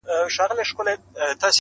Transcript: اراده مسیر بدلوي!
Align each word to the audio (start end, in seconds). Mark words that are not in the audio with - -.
اراده 0.07 0.53
مسیر 0.59 0.75
بدلوي! 0.87 1.49